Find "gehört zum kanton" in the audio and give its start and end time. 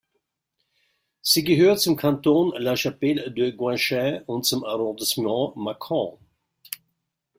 1.43-2.53